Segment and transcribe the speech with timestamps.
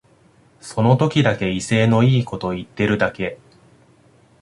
[0.61, 3.37] その時だけ威勢のいいこと言ってるだけ